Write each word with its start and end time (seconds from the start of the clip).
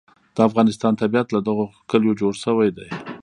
د 0.35 0.37
افغانستان 0.49 0.93
طبیعت 1.01 1.27
له 1.35 1.39
دغو 1.47 1.65
کلیو 1.89 2.17
جوړ 2.21 2.33
شوی 2.43 2.69
دی. 2.77 2.87